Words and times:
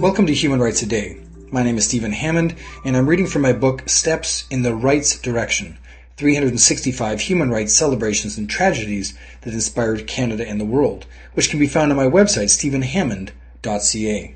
Welcome 0.00 0.26
to 0.26 0.34
Human 0.34 0.60
Rights 0.60 0.78
Today. 0.78 1.20
My 1.50 1.64
name 1.64 1.76
is 1.76 1.86
Stephen 1.86 2.12
Hammond, 2.12 2.54
and 2.84 2.96
I'm 2.96 3.08
reading 3.08 3.26
from 3.26 3.42
my 3.42 3.52
book 3.52 3.88
Steps 3.88 4.46
in 4.48 4.62
the 4.62 4.72
Rights 4.72 5.18
Direction 5.18 5.78
365 6.16 7.22
Human 7.22 7.50
Rights 7.50 7.74
Celebrations 7.74 8.38
and 8.38 8.48
Tragedies 8.48 9.18
that 9.40 9.52
Inspired 9.52 10.06
Canada 10.06 10.46
and 10.46 10.60
the 10.60 10.64
World, 10.64 11.06
which 11.34 11.50
can 11.50 11.58
be 11.58 11.66
found 11.66 11.90
on 11.90 11.96
my 11.96 12.06
website, 12.06 12.50
stephenhammond.ca. 12.50 14.34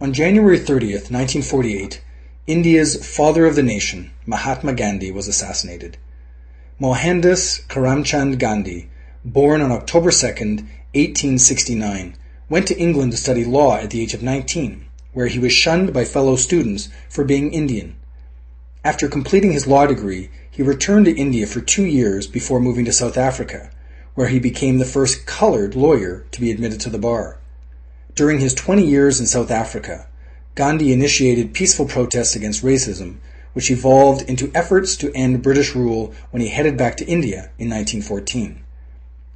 On 0.00 0.12
January 0.14 0.58
30th, 0.58 1.10
1948, 1.10 2.02
India's 2.46 3.06
father 3.06 3.44
of 3.44 3.56
the 3.56 3.62
nation, 3.62 4.10
Mahatma 4.24 4.72
Gandhi, 4.72 5.12
was 5.12 5.28
assassinated. 5.28 5.98
Mohandas 6.80 7.60
Karamchand 7.68 8.38
Gandhi, 8.38 8.88
born 9.22 9.60
on 9.60 9.70
October 9.70 10.08
2nd, 10.08 10.62
1869, 10.94 12.16
went 12.48 12.66
to 12.68 12.78
England 12.78 13.12
to 13.12 13.18
study 13.18 13.44
law 13.44 13.76
at 13.76 13.90
the 13.90 14.00
age 14.00 14.14
of 14.14 14.22
19, 14.22 14.86
where 15.12 15.26
he 15.26 15.38
was 15.38 15.52
shunned 15.52 15.92
by 15.92 16.06
fellow 16.06 16.36
students 16.36 16.88
for 17.10 17.22
being 17.22 17.52
Indian. 17.52 17.96
After 18.82 19.08
completing 19.08 19.52
his 19.52 19.66
law 19.66 19.86
degree, 19.86 20.30
he 20.50 20.62
returned 20.62 21.04
to 21.04 21.14
India 21.14 21.46
for 21.46 21.60
two 21.60 21.84
years 21.84 22.26
before 22.26 22.60
moving 22.60 22.86
to 22.86 22.94
South 22.94 23.18
Africa, 23.18 23.70
where 24.14 24.28
he 24.28 24.38
became 24.38 24.78
the 24.78 24.86
first 24.86 25.26
colored 25.26 25.74
lawyer 25.74 26.24
to 26.30 26.40
be 26.40 26.50
admitted 26.50 26.80
to 26.80 26.88
the 26.88 26.98
bar. 26.98 27.36
During 28.14 28.38
his 28.38 28.54
20 28.54 28.86
years 28.86 29.20
in 29.20 29.26
South 29.26 29.50
Africa, 29.50 30.06
Gandhi 30.54 30.94
initiated 30.94 31.52
peaceful 31.52 31.84
protests 31.84 32.34
against 32.34 32.64
racism, 32.64 33.18
which 33.52 33.70
evolved 33.70 34.22
into 34.28 34.50
efforts 34.54 34.96
to 34.96 35.12
end 35.14 35.42
British 35.42 35.74
rule 35.74 36.14
when 36.30 36.40
he 36.40 36.48
headed 36.48 36.76
back 36.76 36.96
to 36.96 37.06
India 37.06 37.50
in 37.58 37.68
1914. 37.68 38.62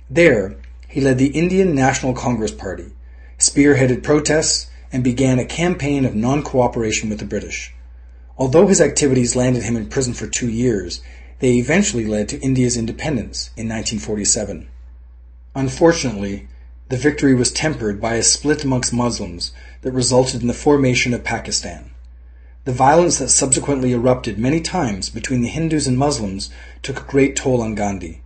There, 0.09 0.56
he 0.88 1.00
led 1.00 1.18
the 1.18 1.28
Indian 1.28 1.74
National 1.74 2.12
Congress 2.12 2.52
Party, 2.52 2.92
spearheaded 3.38 4.02
protests, 4.02 4.68
and 4.93 5.02
began 5.02 5.38
a 5.38 5.45
campaign 5.45 6.04
of 6.04 6.15
non-cooperation 6.15 7.10
with 7.10 7.18
the 7.18 7.24
British. 7.24 7.74
Although 8.38 8.66
his 8.66 8.80
activities 8.80 9.34
landed 9.34 9.62
him 9.62 9.76
in 9.76 9.88
prison 9.88 10.12
for 10.12 10.26
two 10.26 10.49
years, 10.49 11.01
they 11.40 11.54
eventually 11.54 12.06
led 12.06 12.28
to 12.28 12.40
India's 12.40 12.76
independence 12.76 13.51
in 13.56 13.68
1947. 13.68 14.68
Unfortunately, 15.54 16.49
the 16.88 16.96
victory 16.96 17.34
was 17.34 17.51
tempered 17.51 18.01
by 18.01 18.15
a 18.15 18.23
split 18.23 18.65
amongst 18.65 18.93
Muslims 18.93 19.52
that 19.82 19.93
resulted 19.93 20.43
in 20.43 20.49
the 20.49 20.54
formation 20.54 21.15
of 21.15 21.24
Pakistan. 21.24 21.90
The 22.65 22.73
violence 22.73 23.18
that 23.18 23.29
subsequently 23.29 23.93
erupted 23.93 24.38
many 24.38 24.60
times 24.60 25.10
between 25.10 25.43
the 25.43 25.48
Hindus 25.48 25.87
and 25.87 25.98
Muslims 25.98 26.48
took 26.82 26.98
a 26.98 27.10
great 27.10 27.37
toll 27.37 27.60
on 27.60 27.74
Gandhi. 27.74 28.23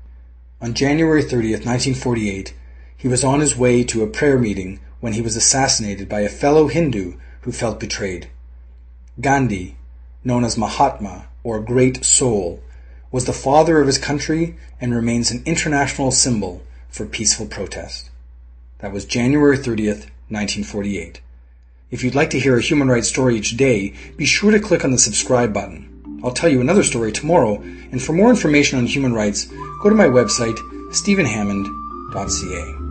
On 0.61 0.75
January 0.75 1.23
30, 1.23 1.51
1948, 1.55 2.55
he 2.97 3.09
was 3.09 3.25
on 3.25 3.41
his 3.41 3.57
way 3.57 3.83
to 3.83 4.05
a 4.05 4.07
prayer 4.07 4.39
meeting 4.39 4.79
when 5.01 5.15
he 5.15 5.21
was 5.21 5.35
assassinated 5.35 6.09
by 6.09 6.21
a 6.21 6.29
fellow 6.29 6.69
Hindu 6.69 7.15
who 7.41 7.51
felt 7.51 7.81
betrayed. 7.81 8.29
Gandhi, 9.21 9.77
known 10.23 10.45
as 10.45 10.57
Mahatma 10.57 11.27
or 11.43 11.59
Great 11.59 12.05
Soul, 12.05 12.63
was 13.11 13.25
the 13.25 13.33
father 13.33 13.81
of 13.81 13.89
his 13.89 13.99
country 13.99 14.57
and 14.81 14.95
remains 14.95 15.33
an 15.33 15.43
international 15.47 16.13
symbol 16.13 16.63
for 16.89 17.07
peaceful 17.07 17.47
protest. 17.47 18.11
That 18.79 18.93
was 18.93 19.05
January 19.05 19.59
30th, 19.59 20.11
1948. 20.29 21.21
If 21.91 22.05
you'd 22.05 22.15
like 22.15 22.29
to 22.31 22.39
hear 22.39 22.59
a 22.59 22.61
human 22.61 22.89
rights 22.89 23.09
story 23.09 23.37
each 23.37 23.57
day, 23.57 23.95
be 24.19 24.27
sure 24.27 24.51
to 24.51 24.61
click 24.61 24.85
on 24.85 24.91
the 24.91 24.99
subscribe 24.99 25.55
button. 25.55 26.21
I'll 26.23 26.33
tell 26.33 26.51
you 26.51 26.61
another 26.61 26.83
story 26.83 27.13
tomorrow, 27.13 27.63
and 27.63 28.03
for 28.03 28.13
more 28.13 28.29
information 28.29 28.79
on 28.79 28.85
human 28.85 29.15
rights, 29.15 29.47
go 29.83 29.89
to 29.89 29.95
my 29.95 30.07
website, 30.07 30.59
stephenhammond.ca. 30.93 32.88